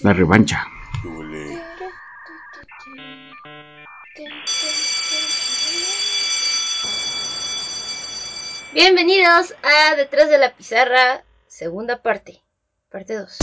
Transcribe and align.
La 0.00 0.12
revancha. 0.14 0.66
Bienvenidos 8.72 9.54
a 9.62 9.94
Detrás 9.96 10.30
de 10.30 10.38
la 10.38 10.54
Pizarra, 10.54 11.24
segunda 11.46 12.00
parte, 12.00 12.40
parte 12.90 13.16
2. 13.16 13.38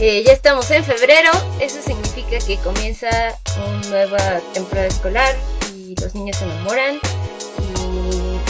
Eh, 0.00 0.24
ya 0.26 0.32
estamos 0.32 0.68
en 0.72 0.82
febrero, 0.82 1.30
eso 1.60 1.80
significa 1.82 2.44
que 2.44 2.56
comienza 2.56 3.10
una 3.56 3.90
nueva 3.90 4.40
temporada 4.52 4.88
escolar 4.88 5.36
y 5.76 5.94
los 6.00 6.16
niños 6.16 6.36
se 6.36 6.46
enamoran 6.46 6.98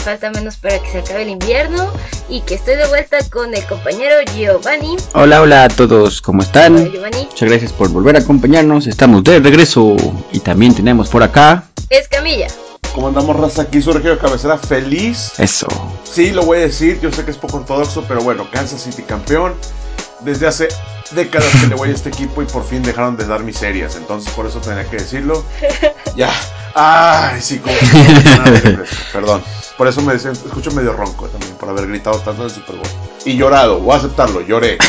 falta 0.01 0.31
menos 0.31 0.57
para 0.57 0.79
que 0.79 0.89
se 0.89 0.99
acabe 0.99 1.21
el 1.23 1.29
invierno 1.29 1.91
y 2.27 2.41
que 2.41 2.55
estoy 2.55 2.75
de 2.75 2.87
vuelta 2.87 3.17
con 3.29 3.53
el 3.53 3.63
compañero 3.65 4.15
Giovanni. 4.35 4.97
Hola, 5.13 5.41
hola 5.41 5.65
a 5.65 5.67
todos, 5.69 6.21
¿cómo 6.21 6.41
están? 6.41 6.75
Hola, 6.75 6.89
Giovanni. 6.91 7.25
Muchas 7.25 7.49
gracias 7.49 7.71
por 7.71 7.89
volver 7.89 8.15
a 8.15 8.19
acompañarnos. 8.19 8.87
Estamos 8.87 9.23
de 9.23 9.39
regreso 9.39 9.95
y 10.31 10.39
también 10.39 10.73
tenemos 10.73 11.09
por 11.09 11.23
acá. 11.23 11.65
Es 11.89 12.07
Camilla. 12.07 12.47
¿Cómo 12.95 13.07
andamos, 13.07 13.37
raza? 13.37 13.61
Aquí 13.61 13.81
su 13.81 13.93
regio 13.93 14.11
de 14.11 14.17
cabecera 14.17 14.57
feliz. 14.57 15.33
Eso. 15.37 15.67
Sí, 16.03 16.31
lo 16.31 16.43
voy 16.43 16.57
a 16.57 16.61
decir, 16.61 16.99
yo 16.99 17.11
sé 17.11 17.23
que 17.23 17.31
es 17.31 17.37
poco 17.37 17.57
ortodoxo, 17.57 18.03
pero 18.07 18.21
bueno, 18.21 18.47
Kansas 18.51 18.81
City 18.81 19.03
campeón. 19.03 19.53
Desde 20.21 20.47
hace 20.47 20.67
décadas 21.13 21.49
que 21.59 21.67
le 21.67 21.75
voy 21.75 21.89
a 21.89 21.93
este 21.93 22.09
equipo 22.09 22.41
y 22.41 22.45
por 22.45 22.65
fin 22.65 22.83
dejaron 22.83 23.17
de 23.17 23.25
dar 23.25 23.43
miserias, 23.43 23.95
entonces 23.95 24.31
por 24.33 24.45
eso 24.45 24.59
tenía 24.59 24.85
que 24.89 24.97
decirlo. 24.97 25.43
Ya. 26.13 26.29
Ay, 26.75 27.39
sí, 27.39 27.59
como... 27.59 27.73
Perdón. 29.13 29.41
Por 29.77 29.87
eso 29.87 30.01
me 30.01 30.13
escucho 30.13 30.71
medio 30.71 30.91
ronco 30.91 31.27
también, 31.27 31.55
por 31.55 31.69
haber 31.69 31.87
gritado 31.87 32.19
tanto 32.19 32.41
en 32.41 32.49
el 32.49 32.53
Super 32.53 32.75
Bowl. 32.75 32.87
Y 33.23 33.37
llorado, 33.37 33.79
voy 33.79 33.93
a 33.93 33.97
aceptarlo, 33.97 34.41
lloré. 34.41 34.77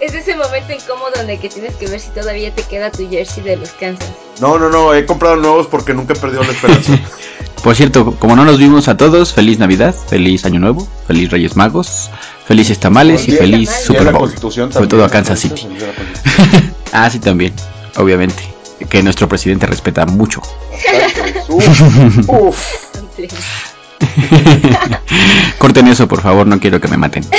Es 0.00 0.14
ese 0.14 0.34
momento 0.34 0.72
incómodo 0.72 1.12
en 1.20 1.28
el 1.28 1.38
que 1.38 1.50
tienes 1.50 1.74
que 1.76 1.86
ver 1.86 2.00
si 2.00 2.08
todavía 2.08 2.54
te 2.54 2.62
queda 2.62 2.90
tu 2.90 3.06
jersey 3.10 3.44
de 3.44 3.58
los 3.58 3.72
Kansas. 3.72 4.10
No, 4.40 4.58
no, 4.58 4.70
no, 4.70 4.94
he 4.94 5.04
comprado 5.04 5.36
nuevos 5.36 5.66
porque 5.66 5.92
nunca 5.92 6.14
he 6.14 6.16
perdido 6.16 6.42
la 6.42 6.52
esperanza. 6.52 6.98
Por 7.62 7.76
cierto, 7.76 8.16
como 8.18 8.36
no 8.36 8.44
nos 8.44 8.58
vimos 8.58 8.88
a 8.88 8.96
todos, 8.96 9.34
feliz 9.34 9.58
Navidad, 9.58 9.94
feliz 9.94 10.46
Año 10.46 10.60
Nuevo, 10.60 10.88
feliz 11.06 11.30
Reyes 11.30 11.56
Magos, 11.56 12.10
felices 12.46 12.80
tamales 12.80 13.28
y 13.28 13.32
Feliz. 13.32 13.70
Super 13.70 14.12
Bowl. 14.12 14.32
Sobre 14.38 14.86
todo 14.86 15.04
a. 15.04 15.10
Kansas 15.10 15.40
City. 15.40 15.66
Ah, 16.92 17.10
sí, 17.10 17.18
también, 17.18 17.52
obviamente. 17.96 18.42
Que 18.88 19.02
nuestro 19.02 19.28
presidente 19.28 19.66
respeta 19.66 20.06
mucho. 20.06 20.40
Corten 25.58 25.88
eso, 25.88 26.08
por 26.08 26.22
favor, 26.22 26.46
no 26.46 26.58
quiero 26.58 26.80
que 26.80 26.88
me 26.88 26.96
maten. 26.96 27.24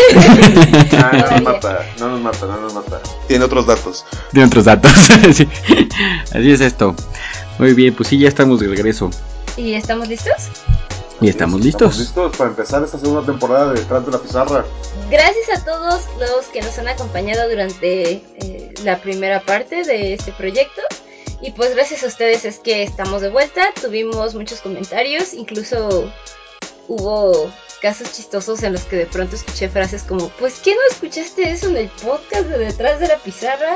Ah, 0.93 1.11
no 1.11 1.31
nos 1.31 1.41
mata, 1.41 1.79
no 1.99 2.09
nos 2.09 2.21
mata, 2.21 2.45
no 2.45 2.61
nos 2.61 2.73
mata. 2.73 3.01
Tiene 3.27 3.45
otros 3.45 3.65
datos. 3.65 4.05
De 4.31 4.43
otros 4.43 4.65
datos. 4.65 4.91
Sí. 5.33 5.47
Así 6.33 6.51
es 6.51 6.61
esto. 6.61 6.95
Muy 7.57 7.73
bien, 7.73 7.93
pues 7.93 8.09
sí, 8.09 8.17
ya 8.17 8.27
estamos 8.27 8.59
de 8.59 8.67
regreso. 8.67 9.09
¿Y 9.57 9.73
estamos 9.73 10.07
listos? 10.07 10.49
Y 11.19 11.29
estamos 11.29 11.61
listos. 11.61 11.99
Estamos 11.99 11.99
listos 11.99 12.37
para 12.37 12.49
empezar 12.49 12.83
esta 12.83 12.97
segunda 12.97 13.25
temporada 13.25 13.73
de 13.73 13.79
Detrás 13.79 14.05
de 14.05 14.11
la 14.11 14.17
Pizarra. 14.17 14.65
Gracias 15.09 15.59
a 15.59 15.65
todos 15.65 16.03
los 16.19 16.45
que 16.47 16.61
nos 16.61 16.77
han 16.79 16.87
acompañado 16.87 17.47
durante 17.49 18.11
eh, 18.13 18.73
la 18.83 18.99
primera 19.01 19.41
parte 19.41 19.83
de 19.83 20.13
este 20.13 20.31
proyecto. 20.31 20.81
Y 21.41 21.51
pues 21.51 21.75
gracias 21.75 22.03
a 22.03 22.07
ustedes 22.07 22.45
es 22.45 22.59
que 22.59 22.83
estamos 22.83 23.21
de 23.21 23.29
vuelta. 23.29 23.69
Tuvimos 23.79 24.35
muchos 24.35 24.61
comentarios, 24.61 25.33
incluso 25.33 26.11
hubo 26.87 27.51
casos 27.81 28.13
chistosos 28.13 28.63
en 28.63 28.73
los 28.73 28.83
que 28.83 28.95
de 28.95 29.05
pronto 29.05 29.35
escuché 29.35 29.67
frases 29.67 30.03
como, 30.03 30.29
pues 30.29 30.59
¿qué 30.59 30.75
no 30.75 30.81
escuchaste 30.91 31.51
eso 31.51 31.67
en 31.69 31.77
el 31.77 31.89
podcast 31.89 32.45
de 32.45 32.57
detrás 32.59 32.99
de 32.99 33.07
la 33.07 33.17
pizarra? 33.17 33.75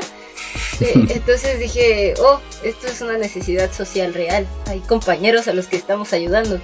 Entonces 0.80 1.58
dije, 1.58 2.14
oh, 2.18 2.40
esto 2.62 2.86
es 2.86 3.00
una 3.00 3.18
necesidad 3.18 3.72
social 3.72 4.14
real. 4.14 4.46
Hay 4.66 4.80
compañeros 4.80 5.48
a 5.48 5.52
los 5.52 5.66
que 5.66 5.76
estamos 5.76 6.12
ayudando. 6.12 6.60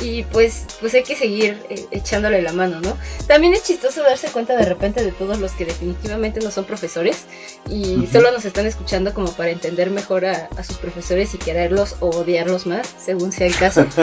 Y 0.00 0.22
pues, 0.24 0.64
pues 0.80 0.94
hay 0.94 1.02
que 1.02 1.16
seguir 1.16 1.60
eh, 1.70 1.86
echándole 1.90 2.40
la 2.40 2.52
mano, 2.52 2.80
¿no? 2.80 2.96
También 3.26 3.52
es 3.54 3.64
chistoso 3.64 4.02
darse 4.02 4.28
cuenta 4.28 4.56
de 4.56 4.64
repente 4.64 5.02
de 5.02 5.10
todos 5.10 5.40
los 5.40 5.52
que 5.52 5.64
definitivamente 5.64 6.38
no 6.40 6.52
son 6.52 6.64
profesores 6.66 7.24
y 7.68 8.06
solo 8.06 8.30
nos 8.30 8.44
están 8.44 8.66
escuchando 8.66 9.12
como 9.12 9.32
para 9.32 9.50
entender 9.50 9.90
mejor 9.90 10.24
a, 10.24 10.48
a 10.56 10.62
sus 10.62 10.76
profesores 10.76 11.34
y 11.34 11.38
quererlos 11.38 11.96
o 11.98 12.10
odiarlos 12.10 12.66
más, 12.66 12.94
según 13.04 13.32
sea 13.32 13.48
el 13.48 13.56
caso. 13.56 13.86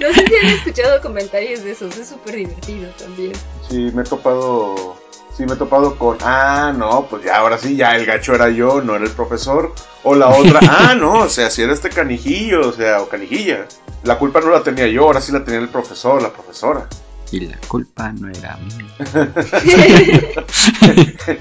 No 0.00 0.12
sé 0.12 0.26
si 0.26 0.34
han 0.34 0.46
escuchado 0.54 1.00
comentarios 1.00 1.64
de 1.64 1.72
esos, 1.72 1.96
es 1.96 2.08
súper 2.08 2.36
divertido 2.36 2.90
también. 2.98 3.32
Sí, 3.68 3.90
me 3.92 4.02
he 4.02 4.04
topado. 4.04 4.96
Sí, 5.36 5.44
me 5.46 5.54
he 5.54 5.56
topado 5.56 5.96
con. 5.98 6.16
Ah, 6.20 6.72
no, 6.76 7.06
pues 7.10 7.24
ya, 7.24 7.38
ahora 7.38 7.58
sí, 7.58 7.74
ya 7.76 7.96
el 7.96 8.06
gacho 8.06 8.34
era 8.34 8.50
yo, 8.50 8.80
no 8.80 8.94
era 8.94 9.04
el 9.04 9.10
profesor. 9.10 9.74
O 10.04 10.14
la 10.14 10.28
otra. 10.28 10.60
ah, 10.68 10.94
no, 10.94 11.20
o 11.22 11.28
sea, 11.28 11.50
si 11.50 11.62
era 11.62 11.72
este 11.72 11.90
canijillo, 11.90 12.68
o 12.68 12.72
sea, 12.72 13.00
o 13.02 13.08
canijilla. 13.08 13.66
La 14.04 14.16
culpa 14.18 14.40
no 14.40 14.50
la 14.50 14.62
tenía 14.62 14.86
yo, 14.86 15.02
ahora 15.04 15.20
sí 15.20 15.32
la 15.32 15.44
tenía 15.44 15.60
el 15.60 15.68
profesor, 15.68 16.22
la 16.22 16.32
profesora. 16.32 16.86
y 17.32 17.40
la 17.40 17.58
culpa 17.66 18.12
no 18.12 18.28
era 18.28 18.56
mía. 18.58 18.86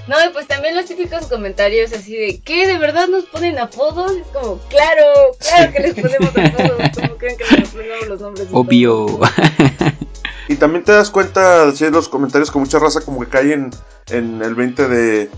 No, 0.08 0.16
y 0.26 0.30
pues 0.34 0.48
también 0.48 0.76
los 0.76 0.86
típicos 0.86 1.28
comentarios 1.28 1.92
así 1.94 2.16
de, 2.16 2.40
¿qué? 2.44 2.66
¿De 2.68 2.78
verdad 2.78 3.08
nos 3.08 3.26
ponen 3.26 3.60
apodos? 3.60 4.12
Es 4.14 4.28
como, 4.28 4.58
claro, 4.70 5.04
claro 5.40 5.72
que 5.72 5.80
les 5.82 5.94
ponemos 5.94 6.30
apodos. 6.30 6.82
¿Cómo 6.96 7.18
creen 7.18 7.38
que 7.38 7.58
les 7.58 7.70
ponemos 7.70 8.08
los 8.08 8.22
nombres? 8.22 8.48
Obvio. 8.52 9.20
Y 10.48 10.56
también 10.56 10.84
te 10.84 10.92
das 10.92 11.10
cuenta, 11.10 11.72
si 11.74 11.90
los 11.90 12.10
comentarios 12.10 12.52
con 12.52 12.62
mucha 12.64 12.80
raza, 12.80 13.02
como 13.02 13.20
que 13.22 13.28
cae 13.28 13.54
en, 13.54 13.72
en 14.08 14.42
el 14.42 14.56
20 14.56 14.88
de. 14.88 15.30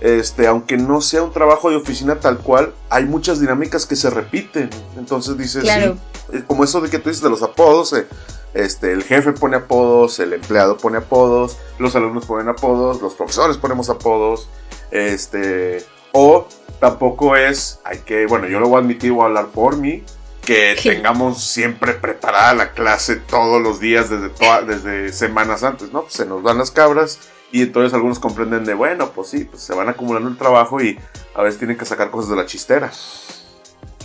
Este, 0.00 0.46
aunque 0.46 0.76
no 0.76 1.00
sea 1.00 1.22
un 1.22 1.32
trabajo 1.32 1.70
de 1.70 1.76
oficina 1.76 2.16
tal 2.20 2.38
cual, 2.38 2.74
hay 2.90 3.04
muchas 3.06 3.40
dinámicas 3.40 3.86
que 3.86 3.96
se 3.96 4.10
repiten. 4.10 4.68
Entonces 4.98 5.38
dices, 5.38 5.62
Claro. 5.62 5.96
sí, 6.30 6.38
eh, 6.38 6.44
como 6.46 6.64
eso 6.64 6.80
de 6.80 6.90
que 6.90 6.98
tú 6.98 7.08
dices 7.08 7.22
de 7.22 7.30
los 7.30 7.42
apodos, 7.42 7.92
eh, 7.94 8.06
este, 8.52 8.92
el 8.92 9.02
jefe 9.02 9.32
pone 9.32 9.56
apodos, 9.56 10.18
el 10.18 10.34
empleado 10.34 10.76
pone 10.76 10.98
apodos, 10.98 11.56
los 11.78 11.96
alumnos 11.96 12.26
ponen 12.26 12.48
apodos, 12.48 13.00
los 13.00 13.14
profesores 13.14 13.56
ponemos 13.56 13.88
apodos, 13.88 14.48
este, 14.90 15.84
o 16.12 16.46
tampoco 16.80 17.36
es, 17.36 17.80
hay 17.84 17.98
que, 17.98 18.26
bueno, 18.26 18.46
yo 18.46 18.60
lo 18.60 18.68
voy 18.68 18.76
a 18.76 18.80
admitir, 18.80 19.12
voy 19.12 19.22
a 19.22 19.26
hablar 19.26 19.46
por 19.48 19.76
mí, 19.76 20.02
que 20.44 20.76
tengamos 20.82 21.42
siempre 21.42 21.94
preparada 21.94 22.54
la 22.54 22.72
clase 22.72 23.16
todos 23.16 23.60
los 23.62 23.80
días 23.80 24.10
desde, 24.10 24.28
toa- 24.30 24.62
desde 24.62 25.12
semanas 25.12 25.62
antes, 25.62 25.92
¿no? 25.92 26.02
Pues 26.02 26.14
se 26.14 26.26
nos 26.26 26.42
van 26.42 26.58
las 26.58 26.70
cabras 26.70 27.18
y 27.52 27.62
entonces 27.62 27.94
algunos 27.94 28.18
comprenden 28.18 28.64
de, 28.64 28.74
bueno, 28.74 29.10
pues 29.12 29.28
sí, 29.28 29.44
pues 29.44 29.62
se 29.62 29.74
van 29.74 29.88
acumulando 29.88 30.28
el 30.28 30.36
trabajo 30.36 30.82
y 30.82 30.98
a 31.34 31.42
veces 31.42 31.58
tienen 31.58 31.76
que 31.76 31.84
sacar 31.84 32.10
cosas 32.10 32.30
de 32.30 32.36
la 32.36 32.46
chistera. 32.46 32.90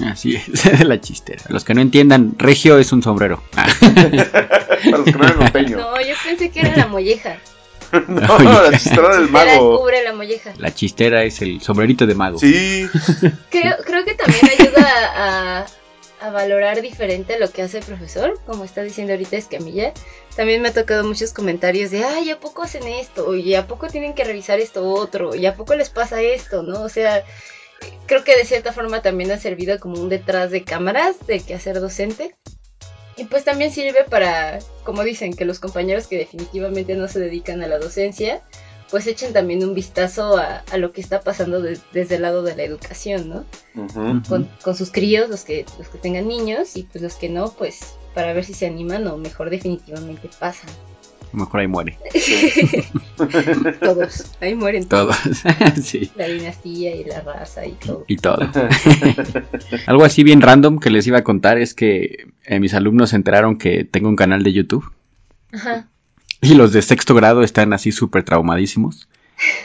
Así 0.05 0.35
es, 0.35 0.63
de 0.79 0.85
la 0.85 1.01
chistera. 1.01 1.43
Los 1.49 1.63
que 1.65 1.73
no 1.73 1.81
entiendan, 1.81 2.33
regio 2.37 2.77
es 2.77 2.91
un 2.93 3.03
sombrero. 3.03 3.41
Para 3.51 4.97
los 4.97 5.03
que 5.05 5.11
no 5.11 5.23
eran 5.25 5.39
norteño. 5.39 5.77
No, 5.77 5.99
yo 6.01 6.15
pensé 6.23 6.49
que 6.51 6.61
era 6.61 6.75
la 6.77 6.87
molleja. 6.87 7.37
No, 8.07 8.37
la 8.37 8.77
chistera 8.77 9.17
del 9.17 9.31
mago. 9.31 9.79
cubre 9.79 10.03
la 10.03 10.13
molleja. 10.13 10.51
la 10.59 10.71
chistera 10.71 11.23
es 11.23 11.41
el 11.41 11.59
sombrerito 11.59 12.05
de 12.05 12.13
mago. 12.13 12.37
Sí, 12.37 12.87
Creo, 13.49 13.77
creo 13.83 14.05
que 14.05 14.13
también 14.13 14.45
ayuda 14.59 14.91
a, 15.15 15.65
a 16.19 16.29
valorar 16.31 16.81
diferente 16.81 17.39
lo 17.39 17.51
que 17.51 17.61
hace 17.61 17.79
el 17.79 17.85
profesor, 17.85 18.39
como 18.45 18.63
está 18.63 18.83
diciendo 18.83 19.13
ahorita 19.13 19.37
Escamilla. 19.37 19.93
También 20.35 20.61
me 20.61 20.69
ha 20.69 20.73
tocado 20.73 21.03
muchos 21.03 21.33
comentarios 21.33 21.91
de, 21.91 22.03
ay, 22.03 22.29
¿a 22.29 22.39
poco 22.39 22.63
hacen 22.63 22.87
esto? 22.87 23.35
Y 23.35 23.55
¿a 23.55 23.67
poco 23.67 23.87
tienen 23.87 24.13
que 24.13 24.23
revisar 24.23 24.59
esto 24.59 24.89
otro? 24.89 25.35
¿Y 25.35 25.45
a 25.45 25.55
poco 25.55 25.75
les 25.75 25.89
pasa 25.89 26.21
esto? 26.21 26.63
¿No? 26.63 26.81
O 26.81 26.89
sea, 26.89 27.23
creo 28.05 28.23
que 28.23 28.35
de 28.35 28.45
cierta 28.45 28.73
forma 28.73 29.01
también 29.01 29.31
ha 29.31 29.37
servido 29.37 29.79
como 29.79 30.01
un 30.01 30.09
detrás 30.09 30.51
de 30.51 30.63
cámaras 30.63 31.25
del 31.27 31.43
quehacer 31.43 31.79
docente. 31.79 32.35
Y 33.17 33.25
pues 33.25 33.43
también 33.43 33.71
sirve 33.71 34.05
para, 34.05 34.59
como 34.83 35.03
dicen, 35.03 35.33
que 35.33 35.43
los 35.43 35.59
compañeros 35.59 36.07
que 36.07 36.17
definitivamente 36.17 36.95
no 36.95 37.09
se 37.09 37.19
dedican 37.19 37.61
a 37.61 37.67
la 37.67 37.77
docencia, 37.77 38.41
pues 38.91 39.07
echen 39.07 39.33
también 39.33 39.63
un 39.63 39.73
vistazo 39.75 40.37
a, 40.37 40.63
a 40.71 40.77
lo 40.77 40.91
que 40.91 41.01
está 41.01 41.21
pasando 41.21 41.61
de- 41.61 41.79
desde 41.93 42.15
el 42.15 42.21
lado 42.23 42.43
de 42.43 42.55
la 42.55 42.63
educación, 42.63 43.29
¿no? 43.29 43.45
Con, 44.27 44.49
con 44.61 44.75
sus 44.75 44.91
críos, 44.91 45.29
los 45.29 45.43
que, 45.43 45.65
los 45.77 45.87
que 45.89 45.97
tengan 45.97 46.27
niños, 46.27 46.75
y 46.75 46.83
pues 46.83 47.01
los 47.01 47.15
que 47.15 47.29
no, 47.29 47.51
pues 47.51 47.79
para 48.15 48.33
ver 48.33 48.43
si 48.45 48.53
se 48.53 48.65
animan 48.67 49.05
o 49.07 49.17
mejor 49.17 49.49
definitivamente 49.49 50.29
pasan. 50.39 50.69
A 51.31 51.37
lo 51.37 51.43
mejor 51.45 51.59
ahí 51.59 51.67
muere. 51.67 51.97
Todos, 53.79 54.25
ahí 54.41 54.55
mueren 54.55 54.87
todos. 54.87 55.15
Todos. 55.17 55.43
sí. 55.85 56.11
La 56.15 56.27
dinastía 56.27 56.95
y 56.95 57.03
la 57.03 57.21
raza 57.21 57.65
y 57.65 57.73
todo. 57.73 58.03
Y 58.07 58.17
todo. 58.17 58.49
Algo 59.85 60.05
así 60.05 60.23
bien 60.23 60.41
random 60.41 60.79
que 60.79 60.89
les 60.89 61.05
iba 61.07 61.19
a 61.19 61.23
contar 61.23 61.57
es 61.59 61.73
que 61.73 62.27
eh, 62.45 62.59
mis 62.59 62.73
alumnos 62.73 63.11
se 63.11 63.15
enteraron 63.15 63.57
que 63.57 63.83
tengo 63.83 64.09
un 64.09 64.15
canal 64.15 64.43
de 64.43 64.53
YouTube 64.53 64.91
Ajá. 65.51 65.87
Y 66.41 66.53
los 66.53 66.71
de 66.71 66.81
sexto 66.81 67.15
grado 67.15 67.43
están 67.43 67.73
así 67.73 67.91
súper 67.91 68.23
traumadísimos. 68.23 69.07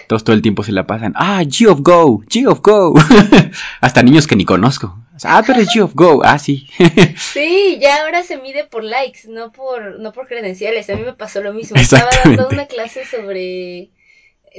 Todos 0.06 0.23
todo 0.23 0.37
el 0.37 0.43
tiempo 0.43 0.62
se 0.62 0.73
la 0.73 0.87
pasan. 0.87 1.15
Ah, 1.17 1.43
G 1.43 1.69
of 1.69 1.81
Go, 1.81 2.21
G 2.29 2.47
of 2.47 2.61
Go. 2.62 2.94
Hasta 3.81 4.03
niños 4.03 4.26
que 4.26 4.37
ni 4.37 4.44
conozco. 4.44 4.97
Ah, 5.25 5.43
pero 5.47 5.61
es 5.61 5.76
of 5.76 5.94
Go, 5.94 6.23
ah, 6.25 6.38
sí. 6.38 6.69
sí, 7.17 7.79
ya 7.81 8.03
ahora 8.03 8.23
se 8.23 8.38
mide 8.38 8.65
por 8.65 8.85
likes, 8.85 9.29
no 9.29 9.50
por, 9.50 9.99
no 9.99 10.12
por 10.12 10.29
credenciales. 10.29 10.88
A 10.91 10.97
mí 10.97 11.03
me 11.03 11.15
pasó 11.15 11.43
lo 11.43 11.53
mismo. 11.53 11.76
Estaba 11.76 12.11
dando 12.25 12.49
una 12.49 12.67
clase 12.67 13.05
sobre. 13.05 13.91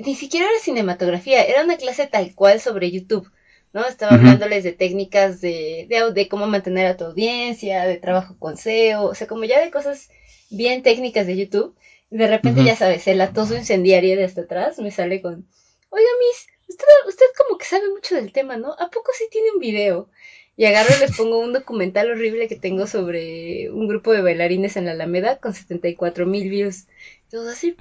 Ni 0.05 0.15
siquiera 0.15 0.47
era 0.47 0.59
cinematografía, 0.59 1.43
era 1.43 1.63
una 1.63 1.77
clase 1.77 2.07
tal 2.07 2.33
cual 2.35 2.59
sobre 2.59 2.91
YouTube. 2.91 3.31
¿no? 3.71 3.85
Estaba 3.85 4.15
hablándoles 4.15 4.63
de 4.63 4.71
técnicas 4.71 5.41
de, 5.41 5.85
de, 5.89 6.11
de, 6.13 6.27
cómo 6.29 6.47
mantener 6.47 6.87
a 6.87 6.95
tu 6.95 7.05
audiencia, 7.05 7.85
de 7.85 7.97
trabajo 7.97 8.37
con 8.39 8.55
SEO, 8.55 9.03
o 9.03 9.15
sea, 9.15 9.27
como 9.27 9.43
ya 9.43 9.59
de 9.59 9.69
cosas 9.69 10.09
bien 10.49 10.81
técnicas 10.81 11.27
de 11.27 11.37
YouTube. 11.37 11.75
De 12.09 12.27
repente, 12.27 12.63
ya 12.63 12.75
sabes, 12.75 13.07
el 13.07 13.19
atoso 13.21 13.55
incendiario 13.55 14.15
de 14.15 14.23
hasta 14.23 14.41
atrás 14.41 14.79
me 14.79 14.91
sale 14.91 15.21
con, 15.21 15.47
oiga, 15.89 16.09
Miss, 16.19 16.47
usted, 16.69 16.85
usted 17.07 17.25
como 17.37 17.57
que 17.57 17.65
sabe 17.65 17.89
mucho 17.89 18.15
del 18.15 18.31
tema, 18.31 18.57
¿no? 18.57 18.73
¿A 18.73 18.89
poco 18.89 19.11
sí 19.17 19.25
tiene 19.31 19.51
un 19.51 19.59
video? 19.59 20.09
Y 20.57 20.65
agarro 20.65 20.95
y 20.95 20.99
les 21.01 21.17
pongo 21.17 21.39
un 21.39 21.51
documental 21.51 22.09
horrible 22.09 22.47
que 22.47 22.55
tengo 22.55 22.87
sobre 22.87 23.69
un 23.71 23.89
grupo 23.89 24.13
de 24.13 24.21
bailarines 24.21 24.77
en 24.77 24.85
la 24.85 24.91
Alameda 24.91 25.37
con 25.39 25.53
74 25.53 26.25
mil 26.25 26.49
views. 26.49 26.85
Todo 27.29 27.49
así, 27.49 27.75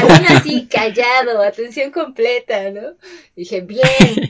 Aún 0.00 0.26
así, 0.28 0.66
callado, 0.68 1.42
atención 1.42 1.90
completa, 1.90 2.70
¿no? 2.70 2.94
Dije, 3.36 3.60
bien, 3.60 3.82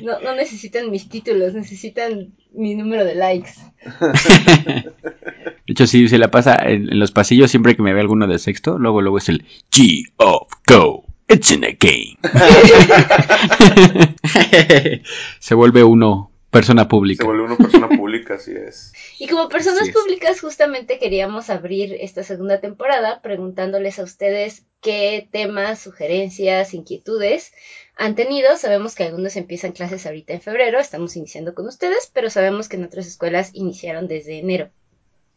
no, 0.03 0.19
no 0.21 0.35
necesitan 0.35 0.91
mis 0.91 1.09
títulos, 1.09 1.55
necesitan 1.55 2.35
mi 2.51 2.75
número 2.75 3.05
de 3.05 3.15
likes. 3.15 3.53
De 5.73 5.75
hecho, 5.75 5.87
sí, 5.87 6.07
se 6.07 6.19
la 6.19 6.31
pasa 6.31 6.55
en, 6.67 6.99
los 6.99 7.13
pasillos 7.13 7.51
siempre 7.51 7.75
que 7.75 7.81
me 7.81 7.95
ve 7.95 8.01
alguno 8.03 8.27
de 8.27 8.39
sexto, 8.39 8.79
luego, 8.79 9.01
luego 9.01 9.17
es 9.17 9.31
el 9.31 9.47
G 9.71 10.05
of 10.19 10.53
Go. 10.67 11.07
It's 11.31 11.51
in 11.51 11.65
a 11.65 11.71
game. 11.81 12.19
se 15.39 15.55
vuelve 15.55 15.83
uno 15.83 16.31
persona 16.51 16.89
pública. 16.89 17.23
Se 17.23 17.27
vuelve 17.27 17.45
una 17.45 17.57
persona 17.57 17.89
pública, 17.89 18.35
así 18.35 18.53
es. 18.53 18.93
Y 19.19 19.29
como 19.29 19.49
personas 19.49 19.89
públicas, 19.89 20.43
justamente 20.43 20.99
queríamos 20.99 21.49
abrir 21.49 21.97
esta 22.01 22.23
segunda 22.23 22.61
temporada 22.61 23.23
preguntándoles 23.23 23.99
a 23.99 24.03
ustedes 24.03 24.67
qué 24.83 25.27
temas, 25.33 25.81
sugerencias, 25.81 26.75
inquietudes 26.75 27.55
han 27.97 28.15
tenido. 28.15 28.59
Sabemos 28.59 28.95
que 28.95 29.05
algunos 29.05 29.37
empiezan 29.37 29.73
clases 29.73 30.05
ahorita 30.05 30.35
en 30.35 30.43
febrero, 30.43 30.81
estamos 30.81 31.17
iniciando 31.17 31.55
con 31.55 31.67
ustedes, 31.67 32.11
pero 32.13 32.29
sabemos 32.29 32.69
que 32.69 32.77
en 32.77 32.85
otras 32.85 33.07
escuelas 33.07 33.53
iniciaron 33.55 34.07
desde 34.07 34.39
enero. 34.39 34.69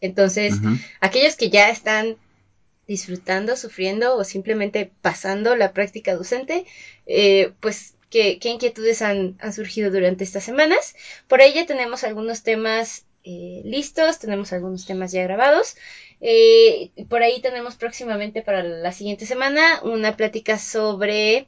Entonces, 0.06 0.56
aquellos 1.02 1.36
que 1.36 1.50
ya 1.50 1.69
están 1.69 2.18
disfrutando, 2.88 3.56
sufriendo 3.56 4.16
o 4.16 4.24
simplemente 4.24 4.92
pasando 5.02 5.56
la 5.56 5.74
práctica 5.74 6.16
docente, 6.16 6.66
eh, 7.06 7.52
pues 7.60 7.96
qué, 8.10 8.40
inquietudes 8.44 9.02
han, 9.02 9.38
surgido 9.54 9.92
durante 9.92 10.24
estas 10.24 10.44
semanas. 10.44 10.96
Por 11.28 11.42
ahí 11.42 11.54
ya 11.54 11.66
tenemos 11.66 12.04
algunos 12.04 12.44
temas 12.44 13.06
eh, 13.24 13.62
listos, 13.66 14.19
tenemos 14.19 14.54
algunos 14.54 14.86
temas 14.86 15.12
ya 15.12 15.24
grabados. 15.24 15.75
Eh, 16.22 16.92
por 17.10 17.24
ahí 17.24 17.42
tenemos 17.42 17.75
próximamente 17.75 18.42
para 18.42 18.63
la 18.63 18.92
siguiente 18.92 19.25
semana 19.25 19.81
una 19.84 20.16
plática 20.16 20.60
sobre 20.60 21.48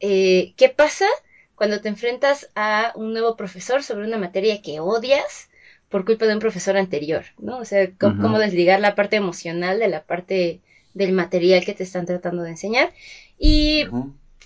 qué 0.00 0.74
pasa 0.74 1.06
cuando 1.54 1.80
te 1.80 1.88
enfrentas 1.88 2.50
a 2.56 2.92
un 2.96 3.12
nuevo 3.12 3.36
profesor 3.36 3.84
sobre 3.84 4.04
una 4.04 4.18
materia 4.18 4.60
que 4.62 4.80
odias 4.80 5.48
por 5.92 6.04
culpa 6.04 6.26
de 6.26 6.34
un 6.34 6.40
profesor 6.40 6.76
anterior, 6.76 7.24
¿no? 7.38 7.58
O 7.58 7.64
sea, 7.64 7.88
cómo, 8.00 8.38
desligar 8.38 8.80
la 8.80 8.96
parte 8.96 9.16
emocional 9.16 9.78
de 9.78 9.88
la 9.88 10.02
parte 10.02 10.60
del 10.94 11.12
material 11.12 11.64
que 11.64 11.74
te 11.74 11.84
están 11.84 12.06
tratando 12.06 12.42
de 12.42 12.50
enseñar. 12.50 12.92
Y 13.38 13.84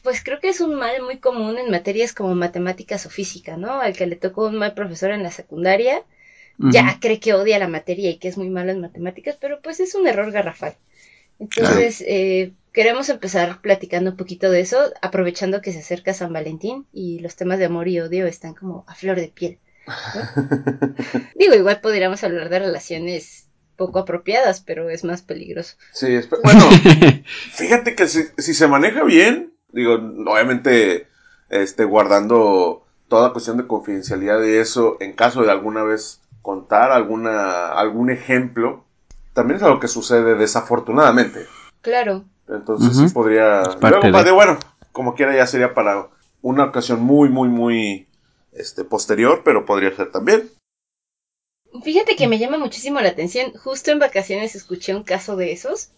pues 0.02 0.22
creo 0.22 0.40
que 0.40 0.48
es 0.48 0.60
un 0.60 0.74
mal 0.74 1.02
muy 1.02 1.18
común 1.18 1.56
en 1.58 1.70
materias 1.70 2.12
como 2.12 2.34
matemáticas 2.34 3.06
o 3.06 3.10
física, 3.10 3.56
¿no? 3.56 3.80
Al 3.80 3.96
que 3.96 4.06
le 4.06 4.16
tocó 4.16 4.46
un 4.46 4.56
mal 4.56 4.74
profesor 4.74 5.12
en 5.12 5.22
la 5.22 5.30
secundaria, 5.30 6.02
ya 6.58 6.98
cree 7.00 7.20
que 7.20 7.34
odia 7.34 7.58
la 7.58 7.68
materia 7.68 8.10
y 8.10 8.18
que 8.18 8.28
es 8.28 8.36
muy 8.36 8.48
malo 8.48 8.72
en 8.72 8.80
matemáticas, 8.80 9.36
pero 9.40 9.60
pues 9.62 9.80
es 9.80 9.94
un 9.94 10.06
error 10.06 10.30
garrafal. 10.32 10.74
Entonces, 11.38 12.02
eh, 12.06 12.52
queremos 12.72 13.08
empezar 13.08 13.60
platicando 13.60 14.10
un 14.10 14.16
poquito 14.16 14.50
de 14.50 14.60
eso, 14.60 14.78
aprovechando 15.02 15.60
que 15.60 15.72
se 15.72 15.80
acerca 15.80 16.14
San 16.14 16.32
Valentín 16.32 16.86
y 16.92 17.18
los 17.20 17.36
temas 17.36 17.58
de 17.58 17.66
amor 17.66 17.88
y 17.88 18.00
odio 18.00 18.26
están 18.26 18.54
como 18.54 18.84
a 18.86 18.94
flor 18.94 19.16
de 19.16 19.28
piel. 19.28 19.58
Digo, 21.34 21.54
igual 21.54 21.80
podríamos 21.80 22.22
hablar 22.24 22.48
de 22.48 22.58
relaciones 22.58 23.46
poco 23.76 23.98
apropiadas, 24.00 24.60
pero 24.60 24.88
es 24.88 25.04
más 25.04 25.22
peligroso. 25.22 25.76
Sí, 25.92 26.14
es, 26.14 26.28
bueno, 26.30 26.60
fíjate 27.52 27.94
que 27.94 28.08
si, 28.08 28.24
se 28.36 28.68
maneja 28.68 29.04
bien, 29.04 29.52
digo, 29.68 29.94
obviamente, 29.94 31.08
este, 31.50 31.84
guardando 31.84 32.84
toda 33.08 33.32
cuestión 33.32 33.56
de 33.58 33.66
confidencialidad 33.66 34.40
de 34.40 34.60
eso, 34.60 34.96
en 35.00 35.12
caso 35.12 35.42
de 35.42 35.50
alguna 35.50 35.84
vez 35.84 36.20
contar 36.42 36.90
alguna, 36.90 37.68
algún 37.72 38.10
ejemplo, 38.10 38.84
también 39.34 39.58
es 39.58 39.62
algo 39.62 39.80
que 39.80 39.88
sucede 39.88 40.34
desafortunadamente. 40.34 41.46
Claro. 41.82 42.24
Entonces 42.48 42.96
sí 42.96 43.12
podría... 43.12 43.62
Luego, 43.80 44.24
de... 44.24 44.30
bueno, 44.30 44.58
como 44.92 45.14
quiera 45.14 45.34
ya 45.36 45.46
sería 45.46 45.74
para 45.74 46.08
una 46.42 46.64
ocasión 46.64 47.00
muy, 47.02 47.28
muy, 47.28 47.48
muy 47.48 48.08
este, 48.56 48.84
posterior, 48.84 49.42
pero 49.44 49.64
podría 49.64 49.94
ser 49.94 50.10
también. 50.10 50.50
Fíjate 51.82 52.16
que 52.16 52.28
me 52.28 52.38
llama 52.38 52.58
muchísimo 52.58 53.00
la 53.00 53.08
atención. 53.08 53.52
Justo 53.52 53.90
en 53.90 53.98
vacaciones 53.98 54.54
escuché 54.54 54.94
un 54.94 55.02
caso 55.02 55.36
de 55.36 55.52
esos. 55.52 55.90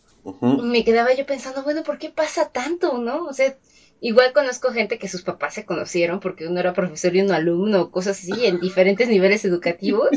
Me 0.43 0.85
quedaba 0.85 1.15
yo 1.15 1.25
pensando, 1.25 1.63
bueno, 1.63 1.83
¿por 1.83 1.99
qué 1.99 2.11
pasa 2.11 2.51
tanto, 2.51 2.99
no? 2.99 3.25
O 3.25 3.33
sea, 3.33 3.57
igual 4.01 4.33
conozco 4.33 4.73
gente 4.73 4.99
que 4.99 5.09
sus 5.09 5.23
papás 5.23 5.55
se 5.55 5.65
conocieron 5.65 6.21
porque 6.21 6.47
uno 6.47 6.61
era 6.61 6.75
profesor 6.75 7.15
y 7.15 7.23
uno 7.23 7.35
alumno, 7.35 7.91
cosas 7.91 8.19
así, 8.19 8.45
en 8.45 8.61
diferentes 8.61 9.09
niveles 9.09 9.45
educativos. 9.45 10.11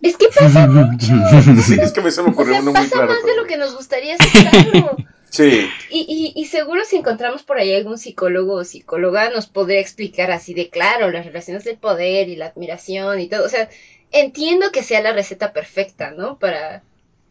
Es 0.00 0.16
que 0.16 0.28
pasa 0.28 0.66
mucho. 0.68 1.14
Sí, 1.62 1.78
es 1.80 1.92
que 1.92 2.00
me 2.00 2.10
se 2.10 2.22
me 2.22 2.30
ocurrió 2.30 2.60
uno 2.60 2.72
muy 2.72 2.88
claro. 2.88 3.08
Pasa 3.08 3.20
más 3.20 3.24
de 3.24 3.36
lo 3.36 3.46
que 3.46 3.56
nos 3.56 3.74
gustaría 3.74 4.14
aceptarlo. 4.14 4.96
Sí. 5.30 5.68
Y, 5.90 6.32
y, 6.34 6.40
y, 6.40 6.44
seguro 6.46 6.82
si 6.84 6.96
encontramos 6.96 7.44
por 7.44 7.58
ahí 7.58 7.72
algún 7.72 7.98
psicólogo 7.98 8.54
o 8.54 8.64
psicóloga 8.64 9.30
nos 9.30 9.46
podría 9.46 9.80
explicar 9.80 10.32
así 10.32 10.54
de 10.54 10.68
claro 10.68 11.10
las 11.10 11.24
relaciones 11.24 11.64
del 11.64 11.78
poder 11.78 12.28
y 12.28 12.36
la 12.36 12.46
admiración 12.46 13.20
y 13.20 13.28
todo. 13.28 13.46
O 13.46 13.48
sea, 13.48 13.68
entiendo 14.10 14.72
que 14.72 14.82
sea 14.82 15.00
la 15.00 15.12
receta 15.12 15.52
perfecta, 15.52 16.10
¿no? 16.10 16.38
Para 16.38 16.82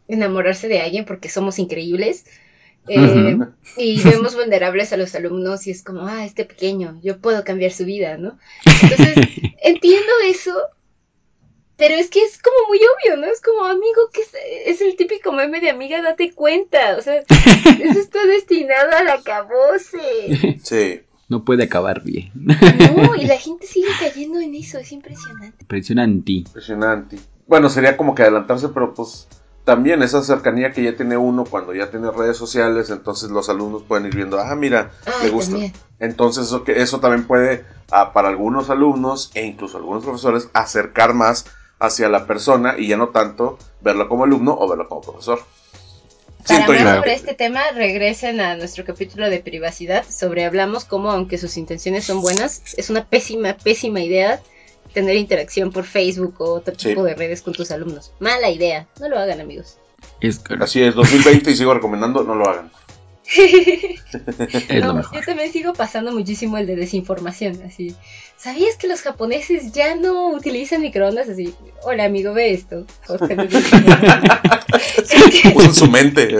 enamorarse 0.08 0.68
de 0.68 0.80
alguien 0.80 1.04
porque 1.04 1.28
somos 1.28 1.58
increíbles. 1.58 2.24
Eh, 2.88 3.38
y 3.76 4.02
vemos 4.02 4.34
vulnerables 4.34 4.92
a 4.92 4.96
los 4.96 5.14
alumnos 5.14 5.66
y 5.66 5.70
es 5.70 5.82
como, 5.82 6.06
ah, 6.08 6.24
este 6.24 6.46
pequeño, 6.46 6.98
yo 7.02 7.18
puedo 7.18 7.44
cambiar 7.44 7.72
su 7.72 7.84
vida, 7.84 8.16
¿no? 8.16 8.38
Entonces, 8.82 9.16
entiendo 9.62 10.10
eso, 10.26 10.56
pero 11.80 11.94
es 11.94 12.10
que 12.10 12.22
es 12.22 12.38
como 12.42 12.68
muy 12.68 12.78
obvio, 12.78 13.16
¿no? 13.16 13.26
Es 13.26 13.40
como, 13.40 13.64
amigo, 13.64 14.10
que 14.12 14.20
es, 14.66 14.82
el 14.82 14.96
típico 14.96 15.32
meme 15.32 15.60
de 15.60 15.70
amiga, 15.70 16.02
date 16.02 16.30
cuenta. 16.30 16.98
O 16.98 17.00
sea, 17.00 17.14
eso 17.80 17.98
está 17.98 18.22
destinado 18.26 18.90
al 18.98 19.08
acabose. 19.08 20.58
Sí. 20.62 21.00
No 21.30 21.44
puede 21.44 21.64
acabar 21.64 22.02
bien. 22.02 22.32
No, 22.34 23.14
y 23.14 23.24
la 23.24 23.36
gente 23.38 23.66
sigue 23.66 23.88
cayendo 23.98 24.40
en 24.40 24.54
eso, 24.54 24.78
es 24.78 24.92
impresionante. 24.92 25.56
Impresionante. 25.60 26.32
Impresionante. 26.32 27.18
Bueno, 27.46 27.70
sería 27.70 27.96
como 27.96 28.14
que 28.14 28.22
adelantarse, 28.22 28.68
pero 28.68 28.92
pues 28.92 29.26
también 29.64 30.02
esa 30.02 30.22
cercanía 30.22 30.72
que 30.72 30.82
ya 30.82 30.96
tiene 30.96 31.16
uno 31.16 31.44
cuando 31.44 31.72
ya 31.72 31.90
tiene 31.90 32.10
redes 32.10 32.36
sociales, 32.36 32.90
entonces 32.90 33.30
los 33.30 33.48
alumnos 33.48 33.84
pueden 33.84 34.06
ir 34.06 34.16
viendo, 34.16 34.38
ah, 34.38 34.54
mira, 34.54 34.90
le 35.22 35.30
gusta. 35.30 35.56
Entonces 35.98 36.46
eso, 36.46 36.62
que, 36.64 36.82
eso 36.82 37.00
también 37.00 37.26
puede, 37.26 37.64
ah, 37.90 38.12
para 38.12 38.28
algunos 38.28 38.68
alumnos 38.68 39.30
e 39.34 39.46
incluso 39.46 39.78
algunos 39.78 40.04
profesores, 40.04 40.50
acercar 40.52 41.14
más 41.14 41.46
hacia 41.80 42.08
la 42.08 42.26
persona 42.26 42.76
y 42.78 42.86
ya 42.86 42.96
no 42.96 43.08
tanto 43.08 43.58
verlo 43.80 44.08
como 44.08 44.24
alumno 44.24 44.56
o 44.56 44.68
verlo 44.68 44.88
como 44.88 45.00
profesor. 45.00 45.40
Para 46.46 46.66
más 46.66 46.96
sobre 46.96 47.14
este 47.14 47.34
tema, 47.34 47.60
regresen 47.74 48.40
a 48.40 48.56
nuestro 48.56 48.84
capítulo 48.84 49.28
de 49.28 49.40
privacidad 49.40 50.04
sobre 50.08 50.44
hablamos 50.44 50.84
cómo, 50.84 51.10
aunque 51.10 51.38
sus 51.38 51.56
intenciones 51.56 52.04
son 52.04 52.22
buenas, 52.22 52.62
es 52.76 52.88
una 52.90 53.04
pésima, 53.04 53.54
pésima 53.54 54.00
idea 54.00 54.40
tener 54.92 55.16
interacción 55.16 55.70
por 55.70 55.84
Facebook 55.84 56.34
o 56.38 56.54
otro 56.54 56.74
tipo 56.74 57.04
de 57.04 57.14
redes 57.14 57.42
con 57.42 57.54
tus 57.54 57.70
alumnos. 57.70 58.12
Mala 58.18 58.50
idea, 58.50 58.88
no 58.98 59.08
lo 59.08 59.18
hagan 59.18 59.40
amigos. 59.40 59.78
Es 60.20 60.40
Así 60.60 60.82
es, 60.82 60.94
2020 60.94 61.50
y 61.50 61.56
sigo 61.56 61.74
recomendando, 61.74 62.24
no 62.24 62.34
lo 62.34 62.48
hagan. 62.48 62.72
Yo 64.70 65.20
también 65.24 65.52
sigo 65.52 65.72
pasando 65.72 66.12
muchísimo 66.12 66.58
el 66.58 66.66
de 66.66 66.76
desinformación, 66.76 67.62
así. 67.64 67.94
¿Sabías 68.36 68.76
que 68.76 68.88
los 68.88 69.02
japoneses 69.02 69.72
ya 69.72 69.94
no 69.94 70.30
utilizan 70.30 70.80
microondas 70.80 71.28
así? 71.28 71.54
Hola 71.82 72.04
amigo, 72.04 72.32
ve 72.32 72.52
esto. 72.52 72.86
en 75.62 75.74
su 75.74 75.86
mente. 75.86 76.38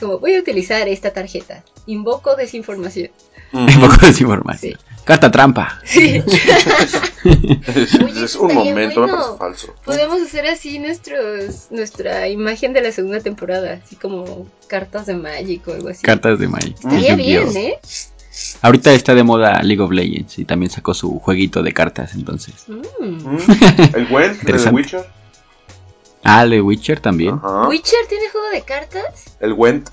Como, 0.00 0.18
voy 0.18 0.34
a 0.34 0.40
utilizar 0.40 0.88
esta 0.88 1.12
tarjeta. 1.12 1.62
Invoco 1.86 2.34
desinformación. 2.34 3.10
Invoco 3.52 3.96
desinformación. 4.06 4.78
Carta 5.04 5.30
trampa. 5.30 5.80
Sí. 5.84 6.22
es 7.24 8.34
un 8.36 8.54
momento, 8.54 9.02
bueno. 9.02 9.36
falso. 9.36 9.74
Podemos 9.84 10.22
hacer 10.22 10.46
así 10.46 10.78
nuestros, 10.78 11.68
nuestra 11.70 12.28
imagen 12.28 12.72
de 12.72 12.80
la 12.80 12.92
segunda 12.92 13.20
temporada, 13.20 13.80
así 13.84 13.96
como 13.96 14.46
cartas 14.66 15.06
de 15.06 15.14
Magic 15.14 15.66
o 15.68 15.72
algo 15.72 15.88
así. 15.88 16.02
Cartas 16.02 16.38
de 16.38 16.48
Magic. 16.48 16.76
Estaría 16.76 17.16
bien, 17.16 17.56
¿eh? 17.56 17.78
Ahorita 18.62 18.92
está 18.92 19.14
de 19.14 19.22
moda 19.22 19.62
League 19.62 19.82
of 19.82 19.90
Legends 19.90 20.38
y 20.38 20.44
también 20.44 20.70
sacó 20.70 20.94
su 20.94 21.18
jueguito 21.18 21.62
de 21.62 21.72
cartas, 21.72 22.14
entonces. 22.14 22.64
Mm. 22.68 23.04
Mm, 23.04 23.38
El 23.94 24.06
Gwent 24.06 24.42
de 24.42 24.52
The. 24.52 24.70
Witcher. 24.70 25.04
Ah, 26.24 26.46
de 26.46 26.60
Witcher 26.60 27.00
también. 27.00 27.34
Ajá. 27.42 27.68
¿Witcher 27.68 28.06
tiene 28.08 28.28
juego 28.30 28.48
de 28.50 28.62
cartas? 28.62 29.36
El 29.40 29.54
Gwent. 29.54 29.88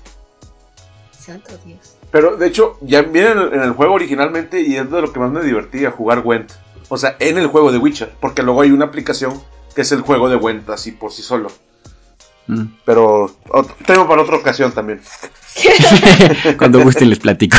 Santo 1.10 1.52
Dios. 1.64 1.96
Pero 2.10 2.36
de 2.36 2.46
hecho, 2.46 2.78
ya 2.80 3.02
viene 3.02 3.32
en 3.32 3.38
el, 3.38 3.52
en 3.54 3.60
el 3.60 3.72
juego 3.72 3.94
originalmente 3.94 4.60
y 4.60 4.76
es 4.76 4.90
de 4.90 5.00
lo 5.00 5.12
que 5.12 5.20
más 5.20 5.30
me 5.30 5.42
divertía 5.42 5.90
jugar 5.90 6.22
Gwent. 6.22 6.52
O 6.88 6.96
sea, 6.96 7.16
en 7.18 7.38
el 7.38 7.48
juego 7.48 7.70
de 7.70 7.78
Witcher. 7.78 8.12
Porque 8.20 8.42
luego 8.42 8.62
hay 8.62 8.70
una 8.70 8.86
aplicación 8.86 9.42
que 9.74 9.82
es 9.82 9.92
el 9.92 10.00
juego 10.00 10.28
de 10.28 10.36
Gwent 10.36 10.68
así 10.70 10.92
por 10.92 11.12
sí 11.12 11.22
solo. 11.22 11.48
Mm. 12.46 12.64
Pero 12.84 13.30
otro, 13.50 13.76
tema 13.86 14.08
para 14.08 14.22
otra 14.22 14.36
ocasión 14.36 14.72
también. 14.72 15.00
Cuando 16.58 16.82
gusten 16.82 17.10
les 17.10 17.18
platico. 17.18 17.56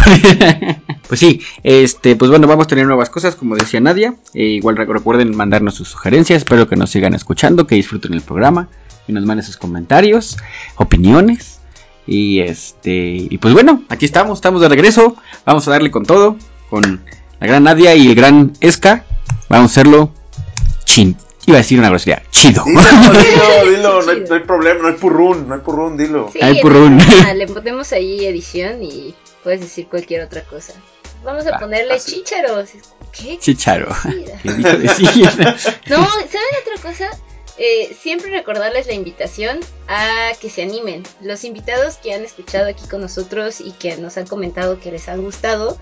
pues 1.08 1.20
sí, 1.20 1.42
este, 1.64 2.16
pues 2.16 2.32
bueno, 2.32 2.48
vamos 2.48 2.66
a 2.66 2.68
tener 2.68 2.86
nuevas 2.86 3.10
cosas, 3.10 3.36
como 3.36 3.56
decía 3.56 3.80
Nadia. 3.80 4.16
Eh, 4.34 4.44
igual 4.44 4.78
rec- 4.78 4.92
recuerden 4.92 5.36
mandarnos 5.36 5.76
sus 5.76 5.90
sugerencias. 5.90 6.38
Espero 6.38 6.68
que 6.68 6.76
nos 6.76 6.90
sigan 6.92 7.14
escuchando, 7.14 7.68
que 7.68 7.76
disfruten 7.76 8.14
el 8.14 8.22
programa 8.22 8.70
y 9.08 9.14
nos 9.14 9.26
manden 9.26 9.46
sus 9.46 9.58
comentarios, 9.58 10.38
opiniones. 10.76 11.60
Y 12.08 12.40
este, 12.40 13.28
y 13.30 13.38
pues 13.38 13.54
bueno, 13.54 13.84
aquí 13.90 14.06
estamos, 14.06 14.38
estamos 14.40 14.62
de 14.62 14.70
regreso. 14.70 15.16
Vamos 15.46 15.68
a 15.68 15.72
darle 15.72 15.92
con 15.92 16.06
todo, 16.06 16.38
con 16.70 17.02
la 17.40 17.48
gran 17.48 17.64
Nadia 17.64 17.96
y 17.96 18.08
el 18.08 18.16
gran 18.16 18.54
Esca. 18.62 19.06
Vamos 19.50 19.72
a 19.72 19.74
hacerlo 19.74 20.12
chin. 20.86 21.16
Iba 21.50 21.58
a 21.58 21.62
decir 21.62 21.80
una 21.80 21.90
grosería, 21.90 22.22
chido. 22.30 22.64
Dilo, 22.64 22.82
dilo, 22.82 23.72
dilo, 23.72 24.02
no 24.04 24.12
hay, 24.12 24.20
no 24.22 24.36
hay 24.36 24.42
problema, 24.42 24.82
no 24.84 24.88
hay 24.90 24.94
purrún, 24.94 25.48
no 25.48 25.56
hay 25.56 25.62
purrún, 25.62 25.98
dilo. 25.98 26.30
Sí, 26.32 26.40
purrún. 26.62 27.00
le 27.36 27.48
ponemos 27.48 27.92
ahí 27.92 28.24
edición 28.24 28.84
y 28.84 29.16
puedes 29.44 29.62
decir 29.62 29.88
cualquier 29.88 30.22
otra 30.22 30.44
cosa. 30.44 30.74
Vamos 31.24 31.48
a 31.48 31.56
Ah, 31.56 31.60
ponerle 31.60 31.96
así. 31.96 32.18
chícharos. 32.18 32.70
¿Qué? 33.12 33.40
Chicharo. 33.40 33.88
Mentira. 34.06 34.38
¿Qué 34.44 34.54
dijo 34.54 34.70
decir? 34.78 35.08
No, 35.88 36.06
¿saben 36.08 36.56
otra 36.62 36.82
cosa? 36.84 37.10
Eh, 37.58 37.98
siempre 38.00 38.30
recordarles 38.30 38.86
la 38.86 38.94
invitación 38.94 39.60
a 39.88 40.30
que 40.40 40.52
se 40.52 40.62
animen. 40.62 41.02
Los 41.22 41.44
invitados 41.44 41.96
que 41.98 42.14
han 42.14 42.24
escuchado 42.24 42.68
aquí 42.70 42.88
con 42.88 43.02
nosotros 43.02 43.60
y 43.60 43.72
que 43.72 43.98
nos 43.98 44.18
han 44.18 44.28
comentado 44.28 44.80
que 44.80 44.92
les 44.92 45.10
han 45.10 45.22
gustado, 45.24 45.78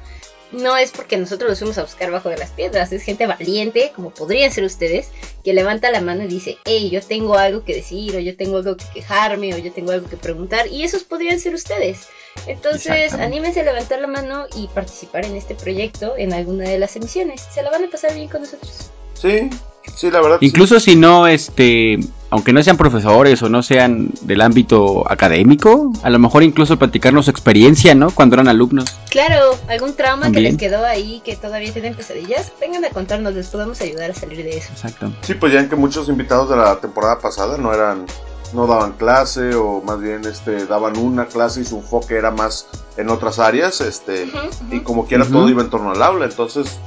no 0.51 0.77
es 0.77 0.91
porque 0.91 1.17
nosotros 1.17 1.49
los 1.49 1.59
fuimos 1.59 1.77
a 1.77 1.83
buscar 1.83 2.11
bajo 2.11 2.29
de 2.29 2.37
las 2.37 2.51
piedras, 2.51 2.91
es 2.91 3.03
gente 3.03 3.27
valiente, 3.27 3.91
como 3.95 4.11
podrían 4.11 4.51
ser 4.51 4.63
ustedes, 4.63 5.09
que 5.43 5.53
levanta 5.53 5.91
la 5.91 6.01
mano 6.01 6.23
y 6.23 6.27
dice, 6.27 6.57
hey, 6.65 6.89
yo 6.89 7.01
tengo 7.01 7.35
algo 7.35 7.63
que 7.63 7.75
decir, 7.75 8.15
o 8.15 8.19
yo 8.19 8.35
tengo 8.35 8.57
algo 8.57 8.77
que 8.77 8.85
quejarme, 8.93 9.53
o 9.53 9.57
yo 9.57 9.71
tengo 9.71 9.91
algo 9.91 10.09
que 10.09 10.17
preguntar, 10.17 10.67
y 10.67 10.83
esos 10.83 11.03
podrían 11.03 11.39
ser 11.39 11.53
ustedes. 11.53 12.07
Entonces, 12.45 13.13
anímense 13.13 13.61
a 13.61 13.63
levantar 13.63 13.99
la 13.99 14.07
mano 14.07 14.45
y 14.55 14.67
participar 14.67 15.25
en 15.25 15.35
este 15.35 15.55
proyecto 15.55 16.15
en 16.17 16.33
alguna 16.33 16.69
de 16.69 16.79
las 16.79 16.95
emisiones. 16.95 17.41
Se 17.53 17.61
la 17.61 17.71
van 17.71 17.85
a 17.85 17.89
pasar 17.89 18.13
bien 18.13 18.27
con 18.27 18.41
nosotros. 18.41 18.91
Sí, 19.15 19.49
sí, 19.95 20.11
la 20.11 20.21
verdad. 20.21 20.37
sí. 20.39 20.47
Incluso 20.47 20.79
si 20.79 20.95
no, 20.95 21.27
este, 21.27 21.99
aunque 22.29 22.51
no 22.53 22.61
sean 22.61 22.77
profesores 22.77 23.41
o 23.41 23.49
no 23.49 23.63
sean 23.63 24.11
del 24.21 24.41
ámbito 24.41 25.09
académico, 25.09 25.91
a 26.03 26.09
lo 26.09 26.19
mejor 26.19 26.43
incluso 26.43 26.77
platicarnos 26.77 27.25
su 27.25 27.31
experiencia, 27.31 27.95
¿no? 27.95 28.11
Cuando 28.11 28.35
eran 28.35 28.47
alumnos. 28.47 28.97
Claro, 29.09 29.57
algún 29.69 29.95
trauma 29.95 30.31
que 30.31 30.41
les 30.41 30.57
quedó 30.57 30.85
ahí, 30.85 31.21
que 31.23 31.35
todavía 31.35 31.71
tienen 31.71 31.95
pesadillas, 31.95 32.51
vengan 32.59 32.83
a 32.85 32.89
contarnos, 32.89 33.33
les 33.33 33.47
podemos 33.47 33.79
ayudar 33.81 34.11
a 34.11 34.13
salir 34.13 34.43
de 34.43 34.57
eso. 34.57 34.69
Exacto. 34.73 35.11
Sí, 35.21 35.35
pues 35.35 35.53
ya 35.53 35.59
en 35.59 35.69
que 35.69 35.75
muchos 35.75 36.09
invitados 36.09 36.49
de 36.49 36.57
la 36.57 36.75
temporada 36.79 37.19
pasada 37.19 37.57
no 37.57 37.73
eran, 37.73 38.05
no 38.53 38.67
daban 38.67 38.93
clase 38.93 39.55
o 39.55 39.81
más 39.81 39.99
bien 40.01 40.21
este 40.25 40.65
daban 40.65 40.97
una 40.97 41.25
clase 41.25 41.61
y 41.61 41.65
su 41.65 41.77
enfoque 41.77 42.15
era 42.15 42.31
más 42.31 42.67
en 42.97 43.09
otras 43.09 43.39
áreas, 43.39 43.79
este 43.81 44.27
y 44.71 44.79
como 44.81 45.05
quiera 45.05 45.25
todo 45.25 45.47
iba 45.49 45.61
en 45.61 45.69
torno 45.69 45.91
al 45.91 46.01
aula, 46.01 46.25
entonces 46.25 46.77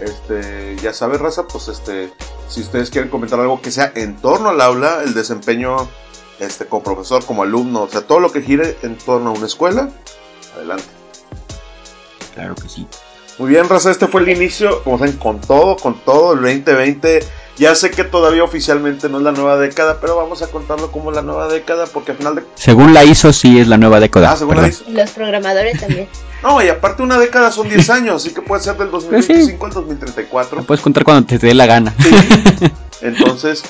este 0.00 0.76
ya 0.82 0.92
sabe 0.92 1.18
raza, 1.18 1.46
pues 1.46 1.68
este 1.68 2.12
si 2.48 2.60
ustedes 2.60 2.90
quieren 2.90 3.10
comentar 3.10 3.40
algo 3.40 3.60
que 3.60 3.70
sea 3.70 3.92
en 3.94 4.16
torno 4.16 4.50
al 4.50 4.60
aula, 4.60 5.02
el 5.02 5.14
desempeño 5.14 5.88
este 6.38 6.66
como 6.66 6.82
profesor, 6.82 7.24
como 7.24 7.42
alumno, 7.42 7.82
o 7.82 7.88
sea, 7.88 8.02
todo 8.02 8.20
lo 8.20 8.30
que 8.30 8.42
gire 8.42 8.76
en 8.82 8.96
torno 8.98 9.30
a 9.30 9.32
una 9.32 9.46
escuela, 9.46 9.88
adelante. 10.54 10.84
Claro 12.34 12.54
que 12.54 12.68
sí. 12.68 12.86
Muy 13.38 13.50
bien, 13.50 13.68
Raza, 13.68 13.90
este 13.90 14.06
fue 14.06 14.22
el 14.22 14.30
inicio, 14.30 14.82
como 14.82 14.98
saben, 14.98 15.16
con 15.16 15.40
todo, 15.40 15.76
con 15.76 15.98
todo, 16.00 16.32
el 16.32 16.40
2020. 16.40 17.20
Ya 17.58 17.74
sé 17.74 17.90
que 17.90 18.04
todavía 18.04 18.44
oficialmente 18.44 19.08
no 19.08 19.18
es 19.18 19.24
la 19.24 19.32
nueva 19.32 19.56
década, 19.56 19.98
pero 20.00 20.16
vamos 20.16 20.42
a 20.42 20.48
contarlo 20.48 20.92
como 20.92 21.10
la 21.10 21.22
nueva 21.22 21.48
década, 21.48 21.86
porque 21.86 22.12
al 22.12 22.18
final 22.18 22.34
de... 22.34 22.42
Según 22.54 22.92
la 22.92 23.04
ISO, 23.04 23.32
sí 23.32 23.58
es 23.58 23.68
la 23.68 23.78
nueva 23.78 23.98
década. 23.98 24.32
Ah, 24.32 24.36
según 24.36 24.56
la 24.56 24.62
perdón. 24.62 24.80
hizo. 24.82 24.90
Y 24.90 24.94
los 24.94 25.10
programadores 25.10 25.80
también. 25.80 26.08
No, 26.42 26.62
y 26.62 26.68
aparte 26.68 27.02
una 27.02 27.18
década 27.18 27.50
son 27.50 27.68
10 27.68 27.90
años, 27.90 28.22
así 28.22 28.32
que 28.32 28.42
puede 28.42 28.62
ser 28.62 28.76
del 28.76 28.90
2025 28.90 29.66
al 29.66 29.72
2034. 29.72 30.58
La 30.58 30.64
puedes 30.64 30.82
contar 30.82 31.02
cuando 31.02 31.26
te 31.26 31.38
dé 31.38 31.54
la 31.54 31.64
gana. 31.66 31.94
Sí. 31.98 32.10
Entonces, 33.00 33.64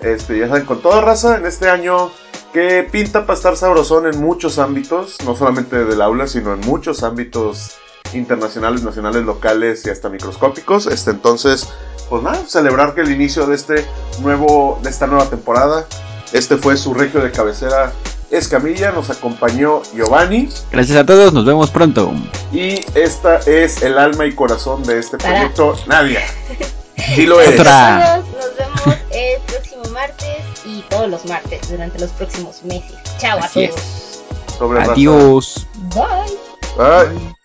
este, 0.00 0.38
ya 0.38 0.46
saben, 0.46 0.66
con 0.66 0.80
todo 0.80 1.00
raza, 1.00 1.38
en 1.38 1.46
este 1.46 1.70
año 1.70 2.12
que 2.52 2.86
pinta 2.88 3.26
para 3.26 3.36
estar 3.36 3.56
sabrosón 3.56 4.06
en 4.06 4.20
muchos 4.20 4.58
ámbitos, 4.58 5.16
no 5.24 5.34
solamente 5.34 5.84
del 5.84 6.02
aula, 6.02 6.26
sino 6.26 6.52
en 6.52 6.60
muchos 6.60 7.02
ámbitos 7.02 7.78
internacionales, 8.14 8.82
nacionales, 8.82 9.22
locales 9.24 9.84
y 9.86 9.90
hasta 9.90 10.08
microscópicos. 10.08 10.86
Este, 10.86 11.10
entonces, 11.10 11.68
pues 12.08 12.22
nada, 12.22 12.40
celebrar 12.46 12.94
que 12.94 13.02
el 13.02 13.10
inicio 13.10 13.46
de 13.46 13.54
este 13.56 13.84
nuevo, 14.20 14.78
de 14.82 14.90
esta 14.90 15.06
nueva 15.06 15.26
temporada, 15.26 15.86
este 16.32 16.56
fue 16.56 16.76
su 16.76 16.94
regio 16.94 17.20
de 17.20 17.30
cabecera 17.30 17.92
Escamilla, 18.30 18.92
nos 18.92 19.10
acompañó 19.10 19.82
Giovanni 19.92 20.48
Gracias 20.70 20.96
a 20.98 21.04
todos, 21.04 21.32
nos 21.32 21.44
vemos 21.44 21.70
pronto. 21.70 22.12
y 22.52 22.84
esta 22.94 23.38
es 23.38 23.82
el 23.82 23.98
alma 23.98 24.24
y 24.26 24.32
corazón 24.32 24.84
de 24.84 25.00
este 25.00 25.18
Para. 25.18 25.50
proyecto, 25.50 25.76
Nadia. 25.86 26.20
Sí 27.14 27.24
lo 27.26 27.40
es. 27.40 27.58
Otra. 27.58 28.18
Nos 28.18 28.56
vemos 28.56 28.98
el 29.10 29.40
próximo 29.42 29.82
martes 29.92 30.36
y 30.66 30.82
todos 30.90 31.08
los 31.08 31.24
martes 31.24 31.68
durante 31.70 31.98
los 31.98 32.10
próximos 32.10 32.62
meses. 32.62 32.94
Chao 33.18 33.38
a 33.42 33.48
todos. 33.48 34.22
Sobre. 34.58 34.82
Adiós. 34.82 35.66
Bye. 35.94 36.36
Bye. 36.76 37.39